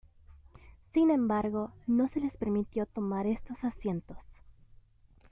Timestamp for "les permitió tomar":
2.21-3.27